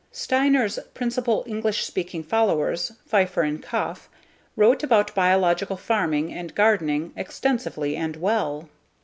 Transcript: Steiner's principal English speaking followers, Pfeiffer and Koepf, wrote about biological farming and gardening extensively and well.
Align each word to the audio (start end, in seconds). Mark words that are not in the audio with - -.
Steiner's 0.11 0.79
principal 0.95 1.43
English 1.45 1.85
speaking 1.85 2.23
followers, 2.23 2.93
Pfeiffer 3.05 3.43
and 3.43 3.61
Koepf, 3.61 4.07
wrote 4.55 4.81
about 4.81 5.13
biological 5.13 5.77
farming 5.77 6.33
and 6.33 6.55
gardening 6.55 7.13
extensively 7.15 7.95
and 7.95 8.15
well. 8.15 8.67